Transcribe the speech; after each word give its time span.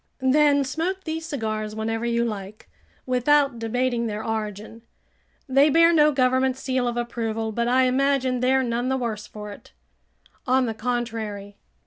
"Then 0.31 0.63
smoke 0.63 1.03
these 1.03 1.27
cigars 1.27 1.75
whenever 1.75 2.07
you 2.07 2.25
like, 2.25 2.67
without 3.05 3.59
debating 3.59 4.07
their 4.07 4.23
origin. 4.25 4.81
They 5.47 5.69
bear 5.69 5.93
no 5.93 6.11
government 6.11 6.57
seal 6.57 6.87
of 6.87 6.97
approval, 6.97 7.51
but 7.51 7.67
I 7.67 7.83
imagine 7.83 8.39
they're 8.39 8.63
none 8.63 8.89
the 8.89 8.97
worse 8.97 9.27
for 9.27 9.51
it." 9.51 9.73
"On 10.47 10.65
the 10.65 10.73
contrary." 10.73 11.59